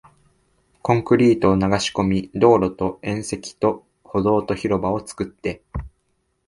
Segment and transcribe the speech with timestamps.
[0.81, 5.61] コンクリートを流し込み、道路と縁石と歩道と広場を作って